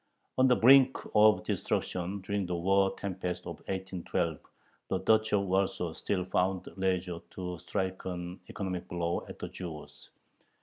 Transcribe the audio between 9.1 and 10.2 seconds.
at the Jews.